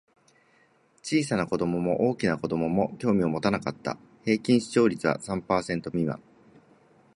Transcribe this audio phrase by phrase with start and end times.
[1.03, 3.99] 小さな子供も大きな子供も興味を持たなかった。
[4.25, 6.19] 平均視聴率は三パーセント未満。